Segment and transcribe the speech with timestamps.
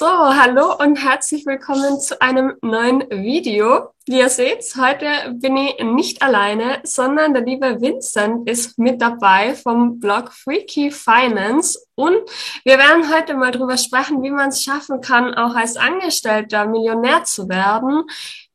[0.00, 3.90] So, hallo und herzlich willkommen zu einem neuen Video.
[4.06, 9.54] Wie ihr seht, heute bin ich nicht alleine, sondern der liebe Vincent ist mit dabei
[9.54, 12.16] vom Blog Freaky Finance und
[12.64, 17.24] wir werden heute mal drüber sprechen, wie man es schaffen kann, auch als Angestellter Millionär
[17.24, 18.04] zu werden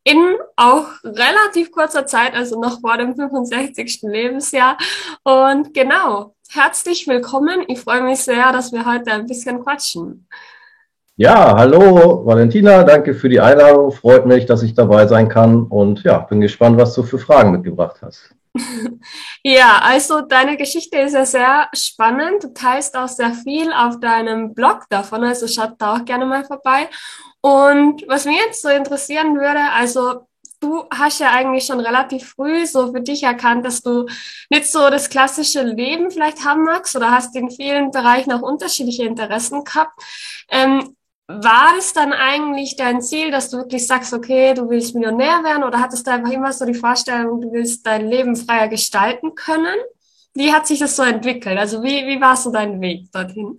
[0.04, 4.00] in auch relativ kurzer Zeit, also noch vor dem 65.
[4.02, 4.80] Lebensjahr.
[5.22, 7.66] Und genau, herzlich willkommen.
[7.68, 10.28] Ich freue mich sehr, dass wir heute ein bisschen quatschen.
[11.18, 13.94] Ja, hallo Valentina, danke für die Einladung.
[13.94, 17.52] Freut mich, dass ich dabei sein kann und ja, bin gespannt, was du für Fragen
[17.52, 18.36] mitgebracht hast.
[19.42, 22.44] ja, also deine Geschichte ist ja sehr spannend.
[22.44, 26.44] Du teilst auch sehr viel auf deinem Blog davon, also schaut da auch gerne mal
[26.44, 26.90] vorbei.
[27.40, 30.28] Und was mich jetzt so interessieren würde, also
[30.60, 34.06] du hast ja eigentlich schon relativ früh so für dich erkannt, dass du
[34.50, 39.06] nicht so das klassische Leben vielleicht haben magst oder hast in vielen Bereichen auch unterschiedliche
[39.06, 39.98] Interessen gehabt.
[40.50, 40.96] Ähm,
[41.28, 45.64] war es dann eigentlich dein Ziel, dass du wirklich sagst, okay, du willst Millionär werden
[45.64, 49.76] oder hattest du einfach immer so die Vorstellung, du willst dein Leben freier gestalten können?
[50.36, 51.58] Wie hat sich das so entwickelt?
[51.58, 53.58] Also wie, wie war so dein Weg dorthin?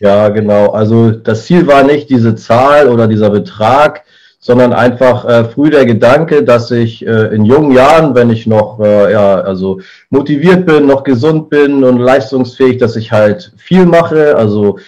[0.00, 0.70] Ja, genau.
[0.70, 4.02] Also das Ziel war nicht diese Zahl oder dieser Betrag,
[4.40, 8.80] sondern einfach äh, früh der Gedanke, dass ich äh, in jungen Jahren, wenn ich noch
[8.80, 14.34] äh, ja also motiviert bin, noch gesund bin und leistungsfähig, dass ich halt viel mache,
[14.34, 14.80] also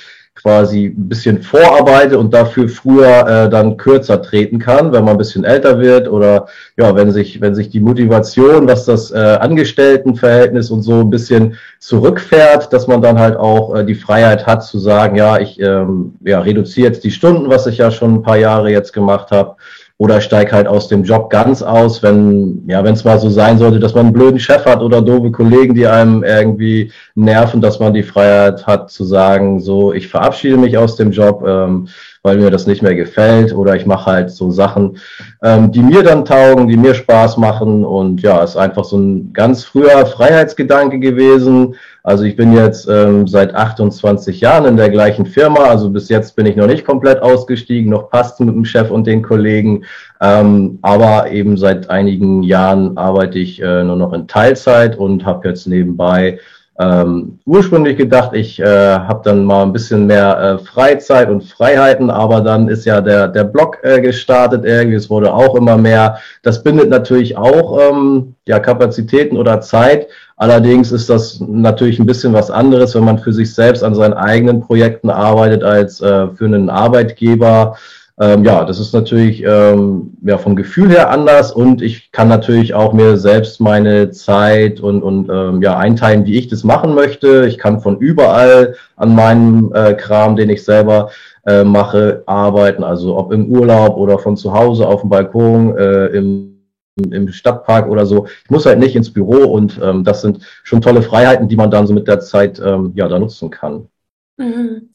[0.45, 5.19] quasi ein bisschen vorarbeite und dafür früher äh, dann kürzer treten kann, wenn man ein
[5.19, 10.71] bisschen älter wird oder ja, wenn sich, wenn sich die Motivation, was das äh, Angestelltenverhältnis
[10.71, 14.79] und so ein bisschen zurückfährt, dass man dann halt auch äh, die Freiheit hat zu
[14.79, 18.37] sagen, ja, ich ähm, ja, reduziere jetzt die Stunden, was ich ja schon ein paar
[18.37, 19.57] Jahre jetzt gemacht habe
[19.97, 23.59] oder steig halt aus dem Job ganz aus, wenn ja, wenn es mal so sein
[23.59, 27.79] sollte, dass man einen blöden Chef hat oder doofe Kollegen, die einem irgendwie nerven, dass
[27.79, 31.89] man die Freiheit hat zu sagen, so ich verabschiede mich aus dem Job, ähm,
[32.25, 34.99] weil mir das nicht mehr gefällt oder ich mache halt so Sachen,
[35.43, 39.33] ähm, die mir dann taugen, die mir Spaß machen und ja, ist einfach so ein
[39.33, 41.77] ganz früher Freiheitsgedanke gewesen
[42.07, 45.61] also ich bin jetzt ähm, seit 28 Jahren in der gleichen Firma.
[45.61, 49.07] Also bis jetzt bin ich noch nicht komplett ausgestiegen, noch passt mit dem Chef und
[49.07, 49.87] den Kollegen.
[50.21, 55.49] Ähm, aber eben seit einigen Jahren arbeite ich äh, nur noch in Teilzeit und habe
[55.49, 56.39] jetzt nebenbei
[56.77, 62.11] ähm, ursprünglich gedacht, ich äh, habe dann mal ein bisschen mehr äh, Freizeit und Freiheiten,
[62.11, 66.19] aber dann ist ja der, der Blog äh, gestartet irgendwie, es wurde auch immer mehr.
[66.43, 70.09] Das bindet natürlich auch ähm, ja, Kapazitäten oder Zeit.
[70.37, 74.15] Allerdings ist das natürlich ein bisschen was anderes, wenn man für sich selbst an seinen
[74.15, 77.77] eigenen Projekten arbeitet, als äh, für einen Arbeitgeber.
[78.21, 82.73] Ähm, ja, das ist natürlich ähm, ja, vom Gefühl her anders und ich kann natürlich
[82.73, 87.47] auch mir selbst meine Zeit und, und ähm, ja, einteilen, wie ich das machen möchte.
[87.47, 91.11] Ich kann von überall an meinem äh, Kram, den ich selber
[91.45, 96.07] äh, mache, arbeiten, also ob im Urlaub oder von zu Hause auf dem Balkon, äh,
[96.07, 96.55] im
[96.97, 98.27] im Stadtpark oder so.
[98.45, 101.69] Ich muss halt nicht ins Büro und ähm, das sind schon tolle Freiheiten, die man
[101.69, 103.89] dann so mit der Zeit ähm, ja da nutzen kann.
[104.37, 104.91] Mhm.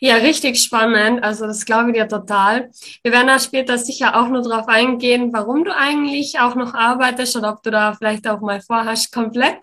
[0.00, 1.22] Ja, richtig spannend.
[1.22, 2.70] Also das glaube ich dir total.
[3.02, 7.36] Wir werden da später sicher auch nur darauf eingehen, warum du eigentlich auch noch arbeitest
[7.36, 9.56] oder ob du da vielleicht auch mal vorhast, komplett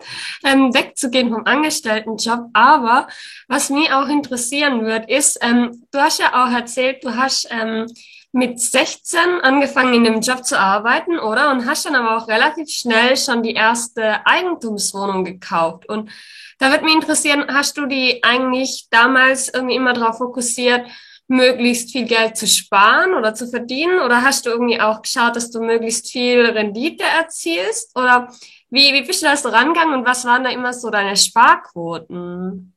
[0.44, 2.50] ähm, wegzugehen vom Angestelltenjob.
[2.52, 3.08] Aber
[3.48, 7.86] was mich auch interessieren wird, ist, ähm, du hast ja auch erzählt, du hast ähm,
[8.34, 11.52] mit 16 angefangen in dem Job zu arbeiten, oder?
[11.52, 15.88] Und hast dann aber auch relativ schnell schon die erste Eigentumswohnung gekauft.
[15.88, 16.10] Und
[16.58, 20.84] da würde mich interessieren, hast du die eigentlich damals irgendwie immer darauf fokussiert,
[21.28, 24.00] möglichst viel Geld zu sparen oder zu verdienen?
[24.00, 27.96] Oder hast du irgendwie auch geschaut, dass du möglichst viel Rendite erzielst?
[27.96, 28.28] Oder
[28.68, 32.73] wie, wie bist du da so rangegangen und was waren da immer so deine Sparquoten?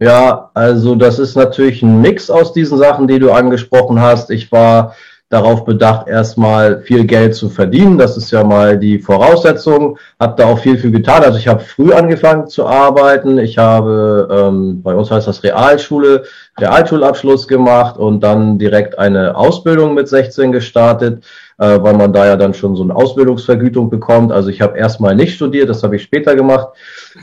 [0.00, 4.30] Ja, also das ist natürlich ein Mix aus diesen Sachen, die du angesprochen hast.
[4.30, 4.94] Ich war
[5.30, 7.98] darauf bedacht, erstmal viel Geld zu verdienen.
[7.98, 9.98] Das ist ja mal die Voraussetzung.
[10.18, 11.22] Hab da auch viel, viel getan.
[11.22, 13.38] Also ich habe früh angefangen zu arbeiten.
[13.38, 16.24] Ich habe, ähm, bei uns heißt das Realschule,
[16.58, 21.24] Realschulabschluss gemacht und dann direkt eine Ausbildung mit 16 gestartet,
[21.58, 24.32] äh, weil man da ja dann schon so eine Ausbildungsvergütung bekommt.
[24.32, 26.68] Also ich habe erstmal nicht studiert, das habe ich später gemacht.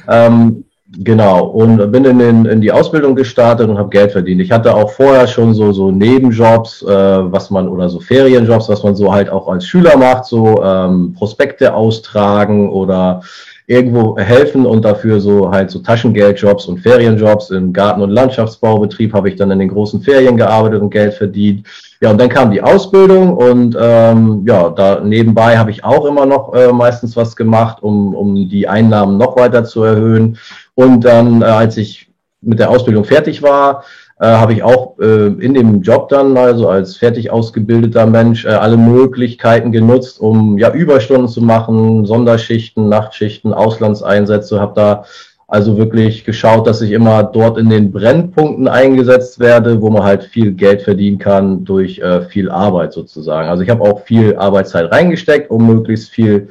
[0.08, 4.40] Ähm, Genau, und bin in, den, in die Ausbildung gestartet und habe Geld verdient.
[4.40, 8.84] Ich hatte auch vorher schon so, so Nebenjobs, äh, was man, oder so Ferienjobs, was
[8.84, 13.22] man so halt auch als Schüler macht, so ähm, Prospekte austragen oder
[13.68, 19.30] irgendwo helfen und dafür so halt so Taschengeldjobs und Ferienjobs im Garten- und Landschaftsbaubetrieb habe
[19.30, 21.66] ich dann in den großen Ferien gearbeitet und Geld verdient.
[22.00, 26.28] Ja, und dann kam die Ausbildung und ähm, ja, da nebenbei habe ich auch immer
[26.28, 30.38] noch äh, meistens was gemacht, um, um die Einnahmen noch weiter zu erhöhen.
[30.76, 32.10] Und dann, äh, als ich
[32.42, 33.84] mit der Ausbildung fertig war,
[34.20, 38.50] äh, habe ich auch äh, in dem Job dann, also als fertig ausgebildeter Mensch, äh,
[38.50, 45.06] alle Möglichkeiten genutzt, um ja Überstunden zu machen, Sonderschichten, Nachtschichten, Auslandseinsätze, habe da
[45.48, 50.24] also wirklich geschaut, dass ich immer dort in den Brennpunkten eingesetzt werde, wo man halt
[50.24, 53.50] viel Geld verdienen kann durch äh, viel Arbeit sozusagen.
[53.50, 56.50] Also ich habe auch viel Arbeitszeit reingesteckt, um möglichst viel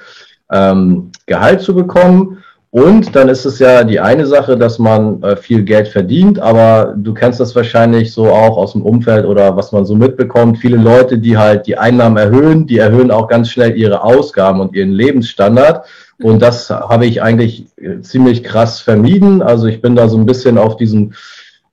[0.53, 2.44] ähm, Gehalt zu bekommen.
[2.75, 6.93] Und dann ist es ja die eine Sache, dass man äh, viel Geld verdient, aber
[6.97, 10.59] du kennst das wahrscheinlich so auch aus dem Umfeld oder was man so mitbekommt.
[10.59, 14.75] Viele Leute, die halt die Einnahmen erhöhen, die erhöhen auch ganz schnell ihre Ausgaben und
[14.75, 15.87] ihren Lebensstandard.
[16.21, 19.41] Und das habe ich eigentlich äh, ziemlich krass vermieden.
[19.41, 21.13] Also ich bin da so ein bisschen auf diesem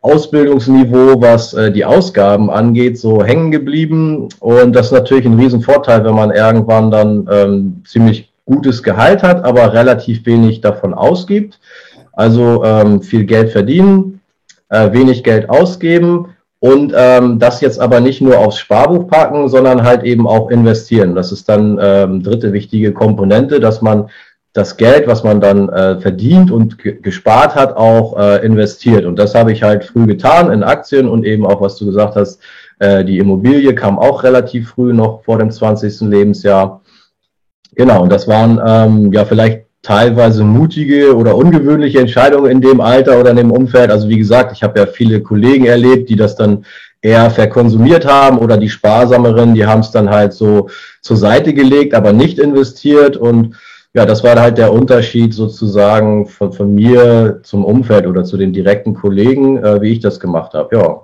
[0.02, 4.30] Ausbildungsniveau, was äh, die Ausgaben angeht, so hängen geblieben.
[4.40, 9.44] Und das ist natürlich ein Riesenvorteil, wenn man irgendwann dann ähm, ziemlich gutes Gehalt hat,
[9.46, 11.60] aber relativ wenig davon ausgibt.
[12.14, 14.20] Also ähm, viel Geld verdienen,
[14.70, 19.84] äh, wenig Geld ausgeben und ähm, das jetzt aber nicht nur aufs Sparbuch packen, sondern
[19.84, 21.16] halt eben auch investieren.
[21.16, 24.10] Das ist dann ähm, dritte wichtige Komponente, dass man
[24.54, 29.06] das Geld, was man dann äh, verdient und gespart hat, auch äh, investiert.
[29.06, 32.16] Und das habe ich halt früh getan in Aktien und eben auch, was du gesagt
[32.16, 32.42] hast,
[32.80, 36.02] äh, die Immobilie kam auch relativ früh noch vor dem 20.
[36.02, 36.81] Lebensjahr.
[37.76, 43.20] Genau, und das waren ähm, ja vielleicht teilweise mutige oder ungewöhnliche Entscheidungen in dem Alter
[43.20, 43.90] oder in dem Umfeld.
[43.90, 46.66] Also wie gesagt, ich habe ja viele Kollegen erlebt, die das dann
[47.02, 50.70] eher verkonsumiert haben oder die Sparsameren, die haben es dann halt so
[51.02, 53.18] zur Seite gelegt, aber nicht investiert.
[53.18, 53.56] Und
[53.94, 58.54] ja, das war halt der Unterschied sozusagen von, von mir zum Umfeld oder zu den
[58.54, 60.76] direkten Kollegen, äh, wie ich das gemacht habe.
[60.76, 61.02] Ja.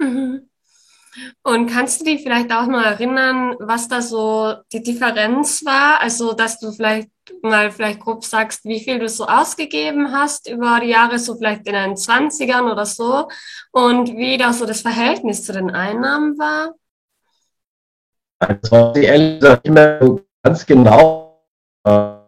[0.00, 0.37] Mhm.
[1.48, 5.98] Und kannst du dich vielleicht auch mal erinnern, was da so die Differenz war?
[5.98, 7.08] Also, dass du vielleicht
[7.40, 11.66] mal vielleicht grob sagst, wie viel du so ausgegeben hast über die Jahre, so vielleicht
[11.66, 13.28] in den 20ern oder so,
[13.72, 16.74] und wie da so das Verhältnis zu den Einnahmen war?
[18.40, 21.46] Also, ehrlich gesagt, mehr ganz genau.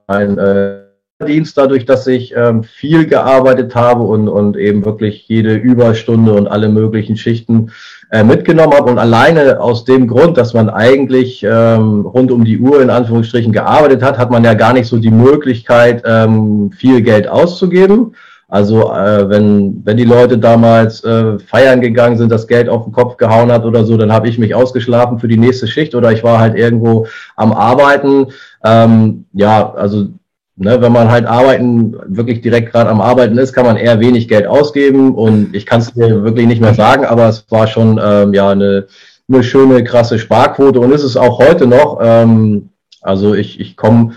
[0.06, 0.79] Ein äh,
[1.26, 6.48] Dienst dadurch, dass ich ähm, viel gearbeitet habe und, und eben wirklich jede Überstunde und
[6.48, 7.72] alle möglichen Schichten
[8.10, 12.58] äh, mitgenommen habe und alleine aus dem Grund, dass man eigentlich ähm, rund um die
[12.58, 17.02] Uhr in Anführungsstrichen gearbeitet hat, hat man ja gar nicht so die Möglichkeit, ähm, viel
[17.02, 18.14] Geld auszugeben.
[18.48, 22.92] Also äh, wenn, wenn die Leute damals äh, feiern gegangen sind, das Geld auf den
[22.92, 26.10] Kopf gehauen hat oder so, dann habe ich mich ausgeschlafen für die nächste Schicht oder
[26.10, 27.06] ich war halt irgendwo
[27.36, 28.28] am Arbeiten.
[28.64, 30.08] Ähm, ja, also
[30.60, 34.28] ne, wenn man halt arbeiten, wirklich direkt gerade am Arbeiten ist, kann man eher wenig
[34.28, 38.00] Geld ausgeben und ich kann es dir wirklich nicht mehr sagen, aber es war schon
[38.02, 38.86] ähm, ja eine,
[39.28, 41.98] eine schöne, krasse Sparquote und ist es auch heute noch.
[42.02, 42.70] Ähm,
[43.00, 44.12] also ich, ich komme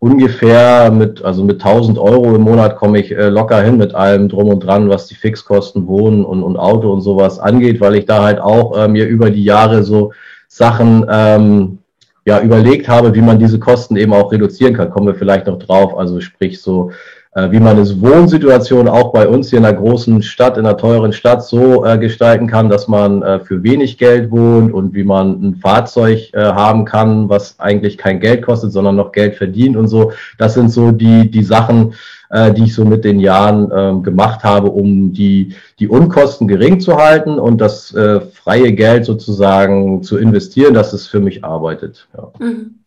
[0.00, 4.28] ungefähr mit, also mit 1000 Euro im Monat komme ich äh, locker hin mit allem
[4.28, 8.06] drum und dran, was die Fixkosten, Wohnen und, und Auto und sowas angeht, weil ich
[8.06, 10.12] da halt auch äh, mir über die Jahre so
[10.48, 11.78] Sachen ähm,
[12.24, 14.90] ja, überlegt habe, wie man diese Kosten eben auch reduzieren kann.
[14.90, 15.96] Kommen wir vielleicht noch drauf.
[15.96, 16.90] Also sprich so,
[17.34, 20.76] äh, wie man das Wohnsituation auch bei uns hier in einer großen Stadt, in einer
[20.76, 25.04] teuren Stadt so äh, gestalten kann, dass man äh, für wenig Geld wohnt und wie
[25.04, 29.76] man ein Fahrzeug äh, haben kann, was eigentlich kein Geld kostet, sondern noch Geld verdient
[29.76, 30.12] und so.
[30.38, 31.94] Das sind so die, die Sachen,
[32.30, 36.80] äh, die ich so mit den Jahren äh, gemacht habe, um die, die Unkosten gering
[36.80, 42.08] zu halten und das äh, freie Geld sozusagen zu investieren, dass es für mich arbeitet.
[42.16, 42.30] Ja.
[42.38, 42.79] Mhm.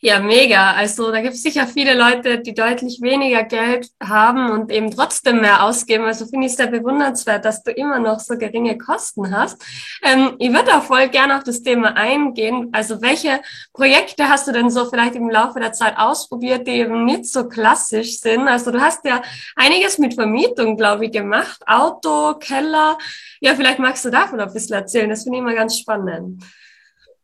[0.00, 0.72] Ja, mega.
[0.74, 5.40] Also da gibt es sicher viele Leute, die deutlich weniger Geld haben und eben trotzdem
[5.40, 6.04] mehr ausgeben.
[6.04, 9.60] Also finde ich es sehr bewundernswert, dass du immer noch so geringe Kosten hast.
[10.04, 12.68] Ähm, ich würde auch voll gerne auf das Thema eingehen.
[12.72, 13.40] Also welche
[13.72, 17.48] Projekte hast du denn so vielleicht im Laufe der Zeit ausprobiert, die eben nicht so
[17.48, 18.46] klassisch sind?
[18.46, 19.20] Also du hast ja
[19.56, 21.60] einiges mit Vermietung, glaube ich, gemacht.
[21.66, 22.98] Auto, Keller.
[23.40, 25.10] Ja, vielleicht magst du davon ein bisschen erzählen.
[25.10, 26.44] Das finde ich immer ganz spannend.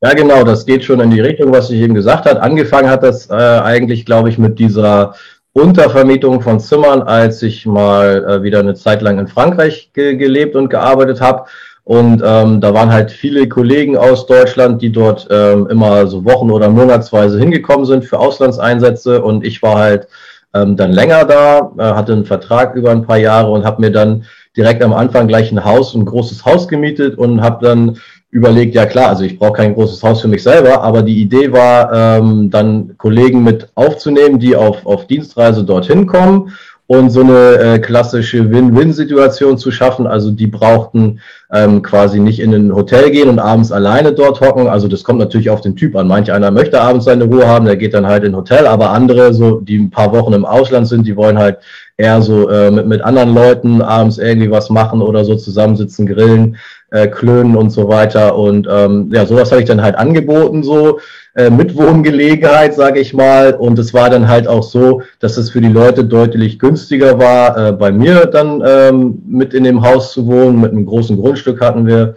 [0.04, 2.42] Ja, genau, das geht schon in die Richtung, was ich eben gesagt habe.
[2.42, 5.14] Angefangen hat das äh, eigentlich, glaube ich, mit dieser
[5.54, 10.56] Untervermietung von Zimmern, als ich mal äh, wieder eine Zeit lang in Frankreich ge gelebt
[10.56, 11.46] und gearbeitet habe.
[11.84, 16.50] Und ähm, da waren halt viele Kollegen aus Deutschland, die dort ähm, immer so Wochen-
[16.50, 19.22] oder Monatsweise hingekommen sind für Auslandseinsätze.
[19.22, 20.06] Und ich war halt
[20.52, 23.90] ähm, dann länger da, äh, hatte einen Vertrag über ein paar Jahre und habe mir
[23.90, 27.96] dann direkt am Anfang gleich ein Haus, ein großes Haus gemietet und habe dann
[28.34, 31.52] überlegt, ja klar, also ich brauche kein großes Haus für mich selber, aber die Idee
[31.52, 36.52] war, ähm, dann Kollegen mit aufzunehmen, die auf, auf Dienstreise dorthin kommen
[36.88, 40.08] und so eine äh, klassische Win-Win-Situation zu schaffen.
[40.08, 41.20] Also die brauchten
[41.52, 44.66] ähm, quasi nicht in ein Hotel gehen und abends alleine dort hocken.
[44.66, 46.08] Also das kommt natürlich auf den Typ an.
[46.08, 48.90] Manch einer möchte abends seine Ruhe haben, der geht dann halt in ein Hotel, aber
[48.90, 51.58] andere, so die ein paar Wochen im Ausland sind, die wollen halt
[51.96, 56.56] eher so äh, mit, mit anderen Leuten abends irgendwie was machen oder so zusammensitzen, grillen,
[56.94, 58.36] äh, klönen und so weiter.
[58.36, 61.00] Und ähm, ja, sowas habe ich dann halt angeboten so
[61.34, 63.54] äh, Mitwohngelegenheit, sage ich mal.
[63.54, 67.56] Und es war dann halt auch so, dass es für die Leute deutlich günstiger war,
[67.58, 70.60] äh, bei mir dann ähm, mit in dem Haus zu wohnen.
[70.60, 72.14] Mit einem großen Grundstück hatten wir.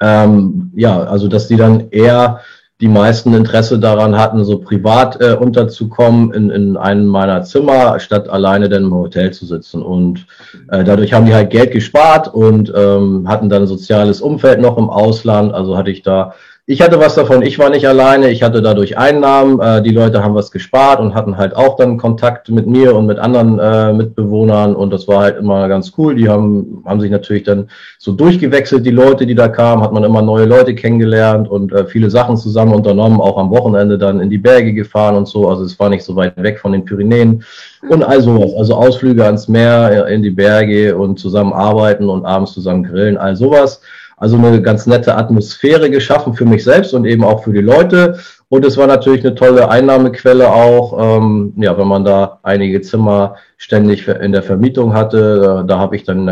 [0.00, 2.40] Ähm, ja, also dass die dann eher
[2.80, 8.28] die meisten Interesse daran hatten, so privat äh, unterzukommen in, in einem meiner Zimmer, statt
[8.28, 9.82] alleine dann im Hotel zu sitzen.
[9.82, 10.26] Und
[10.70, 14.78] äh, dadurch haben die halt Geld gespart und ähm, hatten dann ein soziales Umfeld noch
[14.78, 15.52] im Ausland.
[15.52, 16.34] Also hatte ich da
[16.70, 20.22] ich hatte was davon, ich war nicht alleine, ich hatte dadurch Einnahmen, äh, die Leute
[20.22, 23.94] haben was gespart und hatten halt auch dann Kontakt mit mir und mit anderen äh,
[23.94, 26.14] Mitbewohnern und das war halt immer ganz cool.
[26.14, 30.04] Die haben, haben sich natürlich dann so durchgewechselt, die Leute, die da kamen, hat man
[30.04, 34.28] immer neue Leute kennengelernt und äh, viele Sachen zusammen unternommen, auch am Wochenende dann in
[34.28, 37.44] die Berge gefahren und so, also es war nicht so weit weg von den Pyrenäen
[37.88, 42.52] und all sowas, also Ausflüge ans Meer, in die Berge und zusammen arbeiten und abends
[42.52, 43.80] zusammen grillen, all sowas.
[44.18, 48.18] Also eine ganz nette Atmosphäre geschaffen für mich selbst und eben auch für die Leute.
[48.48, 53.36] Und es war natürlich eine tolle Einnahmequelle auch, ähm, ja, wenn man da einige Zimmer
[53.56, 55.40] ständig in der Vermietung hatte.
[55.40, 56.24] Da, da habe ich dann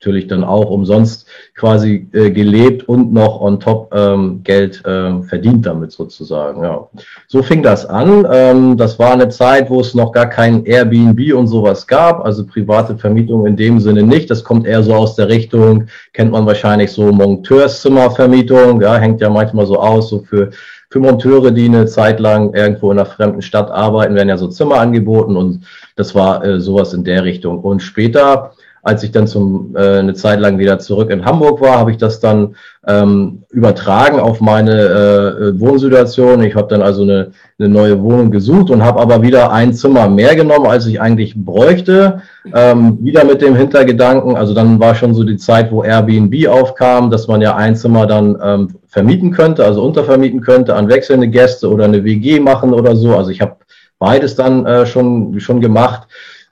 [0.00, 5.66] natürlich dann auch umsonst quasi äh, gelebt und noch on top ähm, Geld äh, verdient
[5.66, 6.64] damit sozusagen.
[6.64, 6.88] Ja.
[7.28, 8.26] So fing das an.
[8.32, 12.46] Ähm, das war eine Zeit, wo es noch gar kein Airbnb und sowas gab, also
[12.46, 14.30] private Vermietung in dem Sinne nicht.
[14.30, 19.28] Das kommt eher so aus der Richtung, kennt man wahrscheinlich so Monteurszimmervermietung, ja, hängt ja
[19.28, 20.50] manchmal so aus, so für
[20.92, 24.48] für Monteure, die eine Zeit lang irgendwo in einer fremden Stadt arbeiten, werden ja so
[24.48, 25.64] Zimmer angeboten und
[25.94, 27.60] das war äh, sowas in der Richtung.
[27.60, 31.78] Und später, als ich dann zum, äh, eine Zeit lang wieder zurück in Hamburg war,
[31.78, 32.56] habe ich das dann
[32.86, 36.42] ähm, übertragen auf meine äh, Wohnsituation.
[36.42, 40.08] Ich habe dann also eine, eine neue Wohnung gesucht und habe aber wieder ein Zimmer
[40.08, 42.22] mehr genommen, als ich eigentlich bräuchte.
[42.54, 47.10] Ähm, wieder mit dem Hintergedanken, also dann war schon so die Zeit, wo Airbnb aufkam,
[47.10, 51.70] dass man ja ein Zimmer dann ähm, vermieten könnte, also untervermieten könnte an wechselnde Gäste
[51.70, 53.14] oder eine WG machen oder so.
[53.14, 53.56] Also ich habe
[53.98, 56.08] beides dann äh, schon, schon gemacht.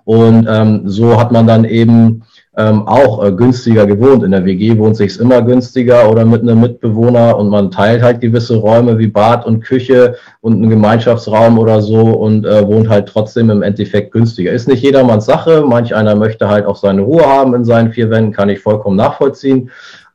[0.08, 2.22] Und ähm, so hat man dann eben
[2.56, 4.24] ähm, auch äh, günstiger gewohnt.
[4.24, 8.22] In der WG wohnt sich's immer günstiger oder mit einem Mitbewohner und man teilt halt
[8.22, 13.06] gewisse Räume wie Bad und Küche und einen Gemeinschaftsraum oder so und äh, wohnt halt
[13.06, 14.50] trotzdem im Endeffekt günstiger.
[14.50, 15.62] Ist nicht jedermanns Sache.
[15.66, 18.96] Manch einer möchte halt auch seine Ruhe haben in seinen vier Wänden, kann ich vollkommen
[18.96, 19.70] nachvollziehen.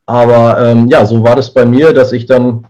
[0.06, 2.66] Aber ähm, ja, so war das bei mir, dass ich dann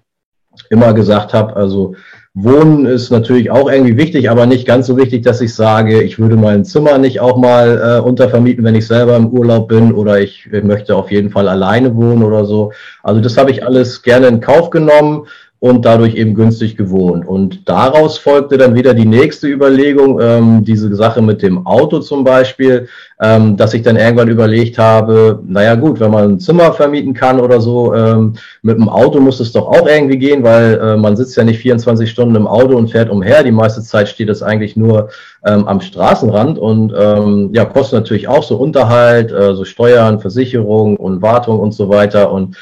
[0.69, 1.95] immer gesagt habe, also
[2.37, 6.19] Wohnen ist natürlich auch irgendwie wichtig, aber nicht ganz so wichtig, dass ich sage, ich
[6.19, 10.19] würde mein Zimmer nicht auch mal äh, untervermieten, wenn ich selber im Urlaub bin oder
[10.21, 12.73] ich, ich möchte auf jeden Fall alleine wohnen oder so.
[13.05, 15.29] Also das habe ich alles gerne in Kauf genommen
[15.65, 17.27] und dadurch eben günstig gewohnt.
[17.27, 22.23] Und daraus folgte dann wieder die nächste Überlegung, ähm, diese Sache mit dem Auto zum
[22.23, 22.87] Beispiel,
[23.19, 27.41] ähm, dass ich dann irgendwann überlegt habe, naja gut, wenn man ein Zimmer vermieten kann
[27.41, 31.17] oder so, ähm, mit dem Auto muss es doch auch irgendwie gehen, weil äh, man
[31.17, 33.43] sitzt ja nicht 24 Stunden im Auto und fährt umher.
[33.43, 35.09] Die meiste Zeit steht es eigentlich nur
[35.47, 40.99] ähm, am Straßenrand und ähm, ja, kostet natürlich auch so Unterhalt, äh, so Steuern, Versicherung
[40.99, 42.31] und Wartung und so weiter.
[42.31, 42.55] Und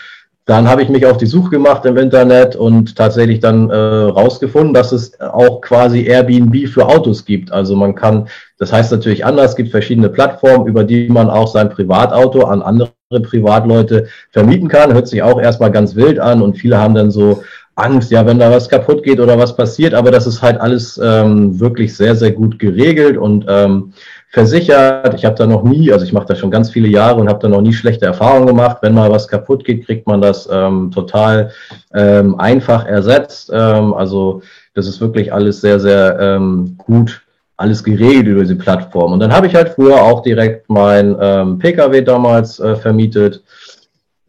[0.44, 4.74] dann habe ich mich auf die Suche gemacht im Internet und tatsächlich dann äh, rausgefunden,
[4.74, 7.52] dass es auch quasi Airbnb für Autos gibt.
[7.52, 8.26] Also man kann,
[8.58, 12.60] das heißt natürlich anders, es gibt verschiedene Plattformen, über die man auch sein Privatauto an
[12.60, 12.90] andere
[13.22, 14.92] Privatleute vermieten kann.
[14.92, 17.44] Hört sich auch erstmal ganz wild an und viele haben dann so
[17.74, 21.00] Angst, ja, wenn da was kaputt geht oder was passiert, aber das ist halt alles
[21.02, 23.94] ähm, wirklich sehr, sehr gut geregelt und ähm,
[24.32, 25.12] versichert.
[25.14, 27.38] Ich habe da noch nie, also ich mache das schon ganz viele Jahre und habe
[27.38, 28.78] da noch nie schlechte Erfahrungen gemacht.
[28.80, 31.50] Wenn mal was kaputt geht, kriegt man das ähm, total
[31.94, 33.50] ähm, einfach ersetzt.
[33.52, 34.42] Ähm, also
[34.74, 37.22] das ist wirklich alles sehr, sehr ähm, gut,
[37.58, 39.12] alles geregelt über diese Plattform.
[39.12, 43.42] Und dann habe ich halt früher auch direkt mein ähm, Pkw damals äh, vermietet.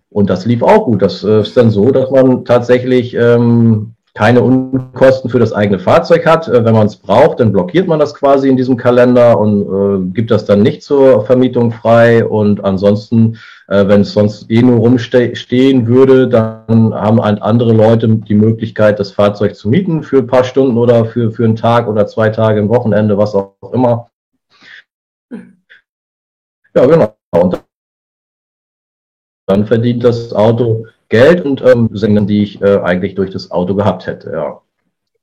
[0.10, 1.02] Und das lief auch gut.
[1.02, 6.25] Das äh, ist dann so, dass man tatsächlich ähm, keine Unkosten für das eigene Fahrzeug
[6.25, 6.48] hat.
[6.48, 10.13] Äh, wenn man es braucht, dann blockiert man das quasi in diesem Kalender und äh,
[10.13, 12.24] gibt das dann nicht zur Vermietung frei.
[12.24, 18.08] Und ansonsten, äh, wenn es sonst eh nur rumstehen würde, dann haben halt andere Leute
[18.08, 21.88] die Möglichkeit, das Fahrzeug zu mieten für ein paar Stunden oder für, für einen Tag
[21.88, 24.10] oder zwei Tage im Wochenende, was auch immer.
[26.75, 27.15] Ja, genau.
[27.32, 27.63] Und
[29.48, 33.76] dann verdient das Auto Geld und ähm, Sendungen, die ich äh, eigentlich durch das Auto
[33.76, 34.60] gehabt hätte, ja.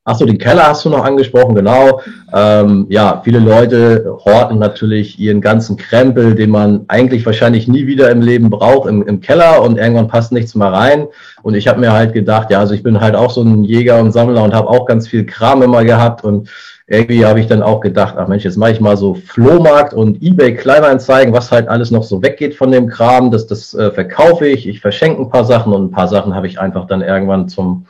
[0.05, 2.01] Ach so, den Keller hast du noch angesprochen, genau.
[2.33, 8.11] Ähm, ja, viele Leute horten natürlich ihren ganzen Krempel, den man eigentlich wahrscheinlich nie wieder
[8.11, 11.07] im Leben braucht, im, im Keller und irgendwann passt nichts mehr rein.
[11.43, 14.01] Und ich habe mir halt gedacht, ja, also ich bin halt auch so ein Jäger
[14.01, 16.49] und Sammler und habe auch ganz viel Kram immer gehabt und
[16.91, 20.21] irgendwie habe ich dann auch gedacht, ach Mensch, jetzt mache ich mal so Flohmarkt und
[20.23, 24.49] Ebay Kleinanzeigen, was halt alles noch so weggeht von dem Kram, das, das äh, verkaufe
[24.49, 27.49] ich, ich verschenke ein paar Sachen und ein paar Sachen habe ich einfach dann irgendwann
[27.49, 27.87] zum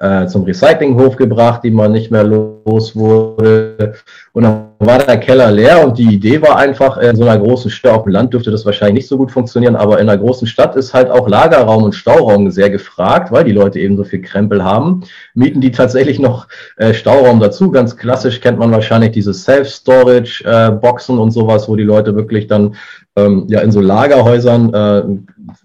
[0.00, 3.94] äh, zum Recyclinghof gebracht, die man nicht mehr los wurde.
[4.32, 7.70] Und dann war der Keller leer und die Idee war einfach, in so einer großen
[7.70, 10.46] Stadt, auf dem Land dürfte das wahrscheinlich nicht so gut funktionieren, aber in einer großen
[10.46, 14.22] Stadt ist halt auch Lagerraum und Stauraum sehr gefragt, weil die Leute eben so viel
[14.22, 15.02] Krempel haben.
[15.34, 16.46] Mieten die tatsächlich noch
[16.76, 17.70] äh, Stauraum dazu.
[17.72, 22.76] Ganz klassisch kennt man wahrscheinlich diese Self-Storage-Boxen äh, und sowas, wo die Leute wirklich dann
[23.16, 25.02] ähm, ja in so Lagerhäusern äh,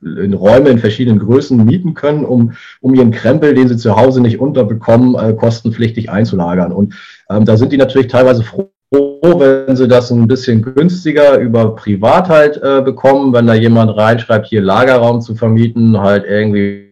[0.01, 4.21] in Räume in verschiedenen Größen mieten können, um, um ihren Krempel, den sie zu Hause
[4.21, 6.71] nicht unterbekommen, äh, kostenpflichtig einzulagern.
[6.71, 6.95] Und
[7.29, 12.29] ähm, da sind die natürlich teilweise froh, wenn sie das ein bisschen günstiger über Privat
[12.29, 16.85] halt äh, bekommen, wenn da jemand reinschreibt, hier Lagerraum zu vermieten, halt irgendwie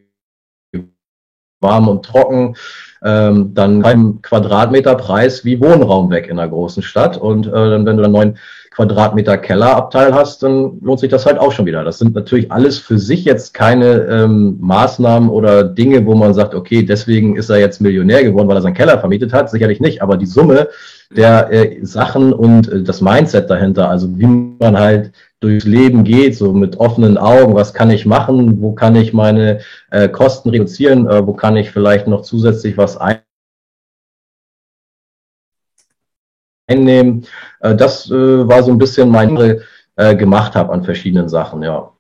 [1.62, 2.56] warm und trocken,
[3.04, 7.18] ähm, dann kein Quadratmeterpreis wie Wohnraum weg in einer großen Stadt.
[7.18, 8.38] Und äh, wenn du dann neun
[8.72, 11.84] Quadratmeter Kellerabteil hast, dann lohnt sich das halt auch schon wieder.
[11.84, 16.56] Das sind natürlich alles für sich jetzt keine ähm, Maßnahmen oder Dinge, wo man sagt,
[16.56, 19.52] okay, deswegen ist er jetzt Millionär geworden, weil er seinen Keller vermietet hat.
[19.52, 20.70] Sicherlich nicht, aber die Summe
[21.16, 25.12] der äh, Sachen und äh, das Mindset dahinter, also wie man halt
[25.44, 29.60] durchs Leben geht, so mit offenen Augen, was kann ich machen, wo kann ich meine
[29.92, 33.20] äh, Kosten reduzieren, äh, wo kann ich vielleicht noch zusätzlich was ein
[36.68, 37.26] einnehmen.
[37.60, 39.62] Äh, das äh, war so ein bisschen mein
[39.96, 41.93] äh, gemacht habe an verschiedenen Sachen, ja.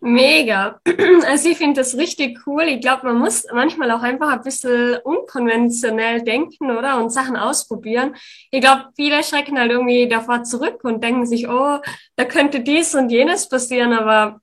[0.00, 0.80] Mega.
[1.26, 2.62] Also ich finde das richtig cool.
[2.64, 6.98] Ich glaube, man muss manchmal auch einfach ein bisschen unkonventionell denken, oder?
[6.98, 8.14] Und Sachen ausprobieren.
[8.50, 11.78] Ich glaube, viele schrecken halt irgendwie davor zurück und denken sich, oh,
[12.16, 14.40] da könnte dies und jenes passieren, aber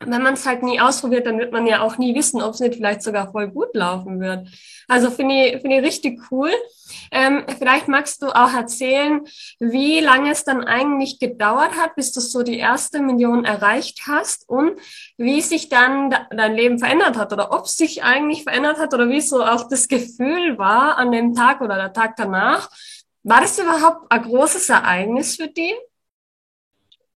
[0.00, 2.60] wenn man es halt nie ausprobiert, dann wird man ja auch nie wissen, ob es
[2.60, 4.48] nicht vielleicht sogar voll gut laufen wird.
[4.86, 6.50] Also finde ich, finde ich richtig cool.
[7.10, 9.26] Ähm, vielleicht magst du auch erzählen,
[9.58, 14.48] wie lange es dann eigentlich gedauert hat, bis du so die erste Million erreicht hast
[14.48, 14.78] und
[15.16, 19.20] wie sich dann dein Leben verändert hat oder ob sich eigentlich verändert hat oder wie
[19.20, 22.70] so auch das Gefühl war an dem Tag oder der Tag danach.
[23.24, 25.74] War das überhaupt ein großes Ereignis für dich?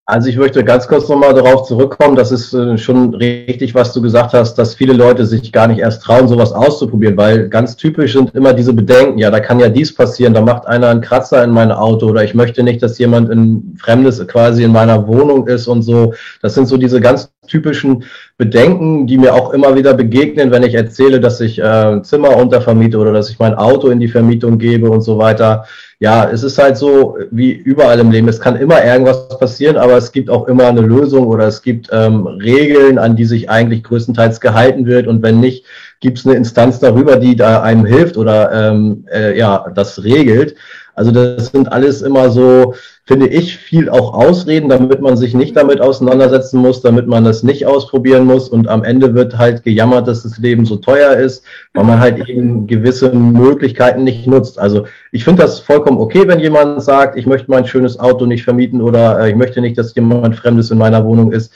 [0.05, 2.17] Also ich möchte ganz kurz nochmal darauf zurückkommen.
[2.17, 5.79] Das ist äh, schon richtig, was du gesagt hast, dass viele Leute sich gar nicht
[5.79, 9.69] erst trauen, sowas auszuprobieren, weil ganz typisch sind immer diese Bedenken, ja, da kann ja
[9.69, 12.97] dies passieren, da macht einer einen Kratzer in mein Auto oder ich möchte nicht, dass
[12.99, 16.13] jemand in Fremdes quasi in meiner Wohnung ist und so.
[16.41, 18.03] Das sind so diese ganz typischen
[18.37, 22.97] Bedenken, die mir auch immer wieder begegnen, wenn ich erzähle, dass ich äh, Zimmer untervermiete
[22.97, 25.63] oder dass ich mein Auto in die Vermietung gebe und so weiter
[26.03, 28.27] ja, es ist halt so wie überall im Leben.
[28.27, 31.87] Es kann immer irgendwas passieren, aber es gibt auch immer eine Lösung oder es gibt
[31.93, 35.07] ähm, Regeln, an die sich eigentlich größtenteils gehalten wird.
[35.07, 35.63] Und wenn nicht,
[36.01, 40.55] gibt es eine Instanz darüber, die da einem hilft oder ähm, äh, ja, das regelt.
[40.95, 42.75] Also das sind alles immer so,
[43.05, 47.41] finde ich, viel auch Ausreden, damit man sich nicht damit auseinandersetzen muss, damit man das
[47.41, 51.43] nicht ausprobieren muss und am Ende wird halt gejammert, dass das Leben so teuer ist,
[51.73, 54.59] weil man halt eben gewisse Möglichkeiten nicht nutzt.
[54.59, 58.43] Also ich finde das vollkommen okay, wenn jemand sagt, ich möchte mein schönes Auto nicht
[58.43, 61.51] vermieten oder äh, ich möchte nicht, dass jemand Fremdes in meiner Wohnung ist.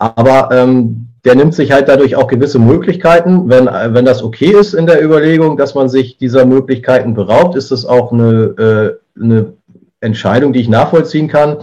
[0.00, 3.50] Aber ähm, der nimmt sich halt dadurch auch gewisse Möglichkeiten.
[3.50, 7.70] Wenn, wenn das okay ist in der Überlegung, dass man sich dieser Möglichkeiten beraubt, ist
[7.70, 9.52] das auch eine, äh, eine
[10.00, 11.58] Entscheidung, die ich nachvollziehen kann.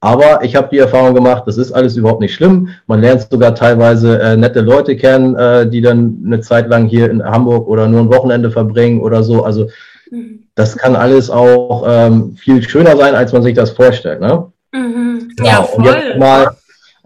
[0.00, 2.68] Aber ich habe die Erfahrung gemacht, das ist alles überhaupt nicht schlimm.
[2.86, 7.10] Man lernt sogar teilweise äh, nette Leute kennen, äh, die dann eine Zeit lang hier
[7.10, 9.44] in Hamburg oder nur ein Wochenende verbringen oder so.
[9.44, 9.68] Also
[10.10, 10.44] mhm.
[10.54, 14.20] das kann alles auch ähm, viel schöner sein, als man sich das vorstellt.
[14.20, 14.46] Ne?
[14.72, 15.28] Mhm.
[15.38, 15.78] Ja, ja, voll.
[15.78, 16.56] Und jetzt mal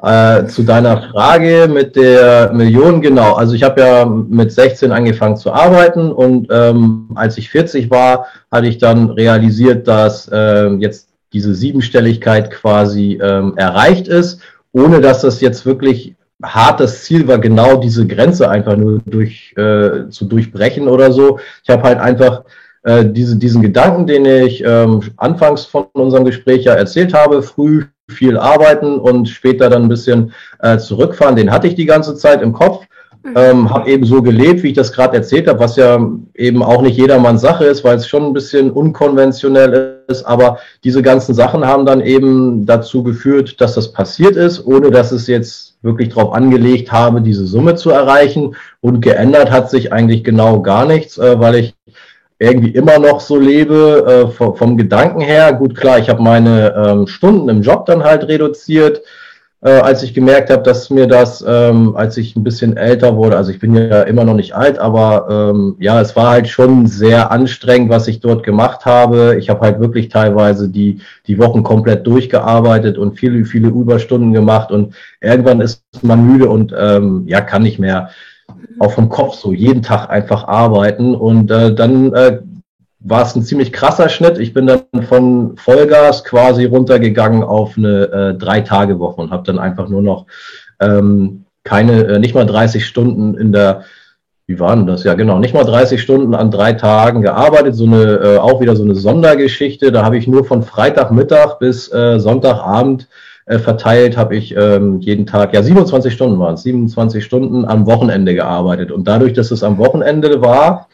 [0.02, 3.34] äh, zu deiner Frage mit der Million, genau.
[3.34, 8.26] Also ich habe ja mit 16 angefangen zu arbeiten und ähm, als ich 40 war,
[8.50, 14.40] hatte ich dann realisiert, dass äh, jetzt diese Siebenstelligkeit quasi ähm, erreicht ist,
[14.72, 20.08] ohne dass das jetzt wirklich hartes Ziel war, genau diese Grenze einfach nur durch, äh,
[20.08, 21.38] zu durchbrechen oder so.
[21.62, 22.44] Ich habe halt einfach
[22.82, 27.84] äh, diese, diesen Gedanken, den ich ähm, anfangs von unserem Gespräch ja erzählt habe, früh
[28.10, 31.36] viel arbeiten und später dann ein bisschen äh, zurückfahren.
[31.36, 32.84] Den hatte ich die ganze Zeit im Kopf.
[33.22, 33.32] Mhm.
[33.36, 35.98] Ähm, habe eben so gelebt, wie ich das gerade erzählt habe, was ja
[36.34, 40.24] eben auch nicht jedermanns Sache ist, weil es schon ein bisschen unkonventionell ist.
[40.24, 45.12] Aber diese ganzen Sachen haben dann eben dazu geführt, dass das passiert ist, ohne dass
[45.12, 48.56] es jetzt wirklich darauf angelegt habe, diese Summe zu erreichen.
[48.80, 51.74] Und geändert hat sich eigentlich genau gar nichts, äh, weil ich
[52.40, 55.52] irgendwie immer noch so lebe äh, vom, vom, Gedanken her.
[55.52, 59.02] Gut, klar, ich habe meine ähm, Stunden im Job dann halt reduziert,
[59.62, 63.36] äh, als ich gemerkt habe, dass mir das, ähm, als ich ein bisschen älter wurde,
[63.36, 66.86] also ich bin ja immer noch nicht alt, aber ähm, ja, es war halt schon
[66.86, 69.36] sehr anstrengend, was ich dort gemacht habe.
[69.38, 74.72] Ich habe halt wirklich teilweise die, die Wochen komplett durchgearbeitet und viele, viele Überstunden gemacht
[74.72, 78.08] und irgendwann ist man müde und ähm, ja, kann nicht mehr
[78.78, 81.14] auch vom Kopf so jeden Tag einfach arbeiten.
[81.14, 82.40] Und äh, dann äh,
[83.00, 84.38] war es ein ziemlich krasser Schnitt.
[84.38, 89.88] Ich bin dann von Vollgas quasi runtergegangen auf eine äh, Drei-Tage-Woche und habe dann einfach
[89.88, 90.26] nur noch
[90.80, 93.84] ähm, keine, äh, nicht mal 30 Stunden in der,
[94.46, 95.04] wie waren das?
[95.04, 97.74] Ja, genau, nicht mal 30 Stunden an drei Tagen gearbeitet.
[97.74, 99.92] So eine, äh, auch wieder so eine Sondergeschichte.
[99.92, 103.08] Da habe ich nur von Freitagmittag bis äh, Sonntagabend
[103.50, 107.84] äh, verteilt habe ich ähm, jeden Tag, ja 27 Stunden waren es, 27 Stunden am
[107.84, 108.92] Wochenende gearbeitet.
[108.92, 110.88] Und dadurch, dass es am Wochenende war,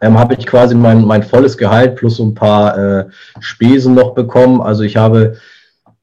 [0.00, 3.04] ähm, habe ich quasi mein, mein volles Gehalt plus so ein paar äh,
[3.38, 4.60] Spesen noch bekommen.
[4.60, 5.36] Also ich habe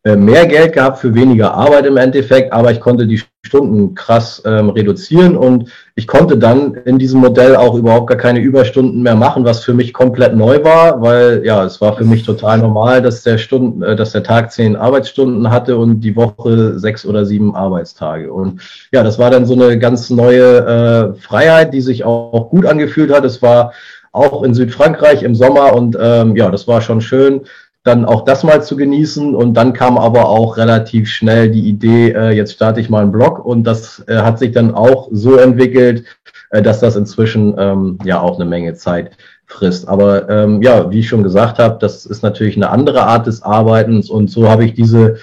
[0.03, 4.69] mehr Geld gehabt für weniger Arbeit im Endeffekt, aber ich konnte die Stunden krass ähm,
[4.69, 9.43] reduzieren und ich konnte dann in diesem Modell auch überhaupt gar keine Überstunden mehr machen,
[9.43, 13.23] was für mich komplett neu war, weil ja, es war für mich total normal, dass
[13.23, 17.55] der Stunden, äh, dass der Tag zehn Arbeitsstunden hatte und die Woche sechs oder sieben
[17.55, 18.31] Arbeitstage.
[18.31, 18.61] Und
[18.93, 23.11] ja, das war dann so eine ganz neue äh, Freiheit, die sich auch gut angefühlt
[23.11, 23.25] hat.
[23.25, 23.73] Es war
[24.11, 27.41] auch in Südfrankreich im Sommer und ähm, ja, das war schon schön
[27.89, 29.35] dann auch das mal zu genießen.
[29.35, 33.11] Und dann kam aber auch relativ schnell die Idee, äh, jetzt starte ich mal einen
[33.11, 33.43] Blog.
[33.43, 36.05] Und das äh, hat sich dann auch so entwickelt,
[36.51, 39.87] äh, dass das inzwischen ähm, ja auch eine Menge Zeit frisst.
[39.87, 43.41] Aber ähm, ja, wie ich schon gesagt habe, das ist natürlich eine andere Art des
[43.41, 44.09] Arbeitens.
[44.09, 45.17] Und so habe ich diese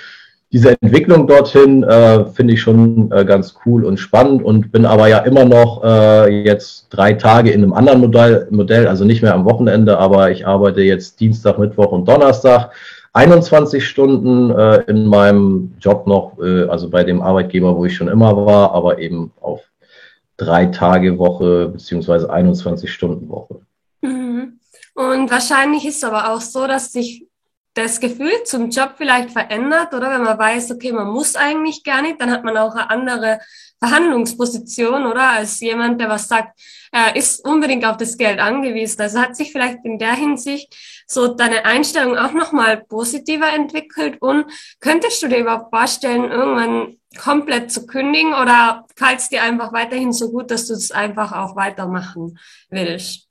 [0.53, 5.09] diese Entwicklung dorthin äh, finde ich schon äh, ganz cool und spannend und bin aber
[5.09, 9.35] ja immer noch äh, jetzt drei Tage in einem anderen Modell, Modell, also nicht mehr
[9.35, 12.71] am Wochenende, aber ich arbeite jetzt Dienstag, Mittwoch und Donnerstag
[13.13, 18.09] 21 Stunden äh, in meinem Job noch, äh, also bei dem Arbeitgeber, wo ich schon
[18.09, 19.63] immer war, aber eben auf
[20.37, 23.61] drei Tage Woche beziehungsweise 21 Stunden Woche.
[24.03, 24.61] Mhm.
[24.95, 27.27] Und wahrscheinlich ist es aber auch so, dass sich
[27.77, 32.01] das Gefühl zum Job vielleicht verändert, oder wenn man weiß, okay, man muss eigentlich gar
[32.01, 33.39] nicht, dann hat man auch eine andere
[33.79, 36.59] Verhandlungsposition, oder als jemand, der was sagt,
[36.91, 39.03] er ist unbedingt auf das Geld angewiesen.
[39.03, 40.75] Also hat sich vielleicht in der Hinsicht
[41.07, 44.47] so deine Einstellung auch nochmal positiver entwickelt und
[44.81, 50.31] könntest du dir überhaupt vorstellen, irgendwann komplett zu kündigen oder fällt dir einfach weiterhin so
[50.31, 52.39] gut, dass du es einfach auch weitermachen
[52.71, 53.26] willst?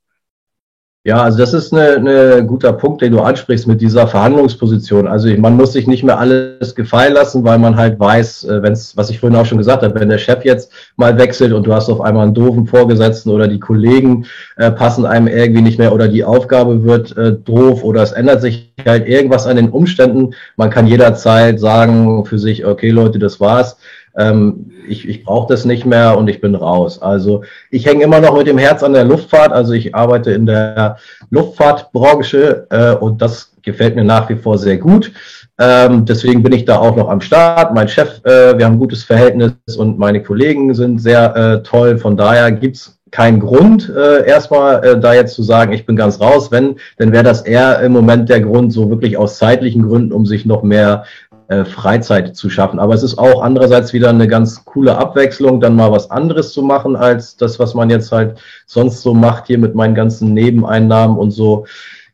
[1.06, 5.06] Ja, also das ist ein ne guter Punkt, den du ansprichst mit dieser Verhandlungsposition.
[5.06, 8.72] Also man muss sich nicht mehr alles gefallen lassen, weil man halt weiß, äh, wenn
[8.72, 11.64] es, was ich vorhin auch schon gesagt habe, wenn der Chef jetzt mal wechselt und
[11.64, 15.78] du hast auf einmal einen doofen Vorgesetzten oder die Kollegen äh, passen einem irgendwie nicht
[15.78, 19.68] mehr oder die Aufgabe wird äh, doof oder es ändert sich halt irgendwas an den
[19.68, 20.34] Umständen.
[20.56, 23.76] Man kann jederzeit sagen für sich, okay Leute, das war's
[24.16, 27.02] ähm, ich, ich brauche das nicht mehr und ich bin raus.
[27.02, 29.52] Also ich hänge immer noch mit dem Herz an der Luftfahrt.
[29.52, 30.96] Also ich arbeite in der
[31.30, 35.12] Luftfahrtbranche äh, und das gefällt mir nach wie vor sehr gut.
[35.58, 37.74] Ähm, deswegen bin ich da auch noch am Start.
[37.74, 41.98] Mein Chef, äh, wir haben ein gutes Verhältnis und meine Kollegen sind sehr äh, toll.
[41.98, 46.20] Von daher gibt's keinen Grund, äh, erstmal äh, da jetzt zu sagen, ich bin ganz
[46.20, 46.50] raus.
[46.50, 50.26] Wenn, dann wäre das eher im Moment der Grund, so wirklich aus zeitlichen Gründen, um
[50.26, 51.04] sich noch mehr
[51.48, 52.78] äh, Freizeit zu schaffen.
[52.78, 56.62] Aber es ist auch andererseits wieder eine ganz coole Abwechslung, dann mal was anderes zu
[56.62, 61.16] machen, als das, was man jetzt halt sonst so macht hier mit meinen ganzen Nebeneinnahmen
[61.16, 61.66] und so.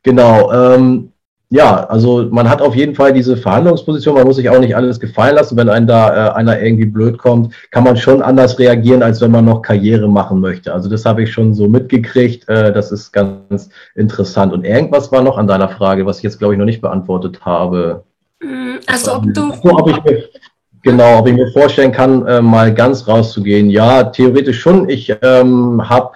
[0.03, 0.53] Genau.
[0.53, 1.13] Ähm,
[1.55, 4.99] ja, also man hat auf jeden Fall diese Verhandlungsposition, man muss sich auch nicht alles
[4.99, 5.55] gefallen lassen.
[5.59, 9.33] Wenn einem da äh, einer irgendwie blöd kommt, kann man schon anders reagieren, als wenn
[9.33, 10.73] man noch Karriere machen möchte.
[10.73, 12.49] Also das habe ich schon so mitgekriegt.
[12.49, 14.55] Äh, das ist ganz interessant.
[14.55, 17.45] Und irgendwas war noch an deiner Frage, was ich jetzt, glaube ich, noch nicht beantwortet
[17.45, 18.05] habe.
[18.43, 19.53] Mm, also ob du.
[19.63, 20.25] ob ich mir,
[20.83, 23.71] genau, ob ich mir vorstellen kann, äh, mal ganz rauszugehen.
[23.71, 24.89] Ja, theoretisch schon.
[24.89, 26.13] Ich ähm, habe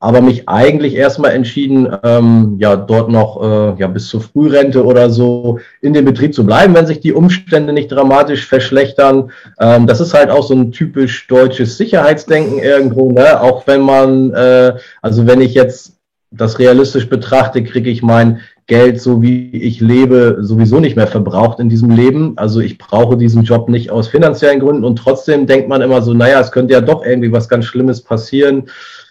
[0.00, 5.10] aber mich eigentlich erstmal entschieden, ähm, ja, dort noch äh, ja, bis zur Frührente oder
[5.10, 9.32] so in dem Betrieb zu bleiben, wenn sich die Umstände nicht dramatisch verschlechtern.
[9.58, 13.40] Ähm, das ist halt auch so ein typisch deutsches Sicherheitsdenken irgendwo, ne?
[13.40, 15.94] Auch wenn man, äh, also wenn ich jetzt
[16.30, 21.58] das realistisch betrachte, kriege ich mein Geld, so wie ich lebe, sowieso nicht mehr verbraucht
[21.58, 22.34] in diesem Leben.
[22.36, 26.12] Also ich brauche diesen Job nicht aus finanziellen Gründen und trotzdem denkt man immer so,
[26.12, 28.68] naja, es könnte ja doch irgendwie was ganz Schlimmes passieren,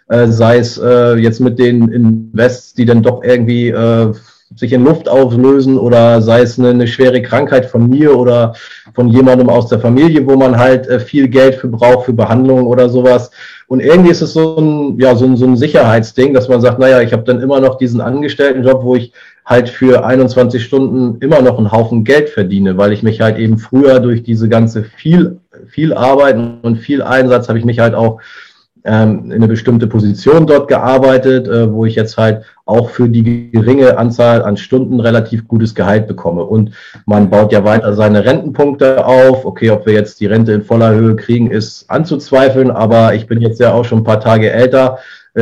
[0.09, 4.13] äh, sei es äh, jetzt mit den Invests, die dann doch irgendwie äh,
[4.55, 8.53] sich in Luft auflösen oder sei es eine, eine, schwere Krankheit von mir oder
[8.93, 12.65] von jemandem aus der Familie, wo man halt äh, viel Geld für braucht, für Behandlung
[12.67, 13.31] oder sowas.
[13.67, 16.79] Und irgendwie ist es so ein, ja, so ein, so ein Sicherheitsding, dass man sagt,
[16.79, 19.11] naja, ich habe dann immer noch diesen Angestelltenjob, wo ich
[19.47, 23.57] halt für 21 Stunden immer noch einen Haufen Geld verdiene, weil ich mich halt eben
[23.57, 28.19] früher durch diese ganze viel, viel Arbeiten und viel Einsatz habe ich mich halt auch
[28.83, 33.49] ähm, in eine bestimmte Position dort gearbeitet, äh, wo ich jetzt halt auch für die
[33.51, 36.43] geringe Anzahl an Stunden relativ gutes Gehalt bekomme.
[36.43, 36.71] Und
[37.05, 39.45] man baut ja weiter seine Rentenpunkte auf.
[39.45, 43.41] Okay, ob wir jetzt die Rente in voller Höhe kriegen, ist anzuzweifeln, aber ich bin
[43.41, 44.99] jetzt ja auch schon ein paar Tage älter,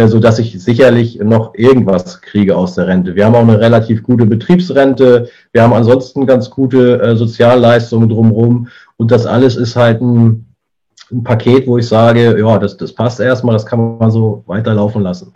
[0.08, 3.16] so dass ich sicherlich noch irgendwas kriege aus der Rente.
[3.16, 5.30] Wir haben auch eine relativ gute Betriebsrente.
[5.54, 8.68] Wir haben ansonsten ganz gute äh, Sozialleistungen drumherum.
[8.98, 10.46] Und das alles ist halt ein
[11.12, 15.02] ein Paket, wo ich sage, ja, das, das passt erstmal, das kann man so weiterlaufen
[15.02, 15.32] lassen.